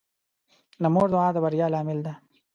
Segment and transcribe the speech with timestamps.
[0.81, 2.13] د مور دعا د بریا لامل ده.